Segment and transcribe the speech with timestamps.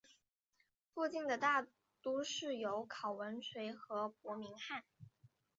[0.95, 1.67] 附近的大
[2.01, 4.83] 都市有考文垂和伯明翰。